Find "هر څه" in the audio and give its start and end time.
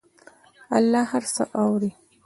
1.11-1.43